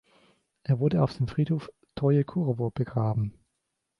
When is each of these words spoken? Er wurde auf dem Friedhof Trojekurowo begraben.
Er 0.63 0.79
wurde 0.79 1.03
auf 1.03 1.13
dem 1.15 1.27
Friedhof 1.27 1.69
Trojekurowo 1.93 2.71
begraben. 2.71 3.35